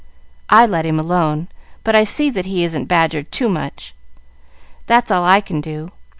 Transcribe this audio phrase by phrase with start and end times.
[0.49, 1.47] "I let him alone,
[1.83, 3.93] but I see that he isn't badgered too much.
[4.87, 5.91] That's all I can do.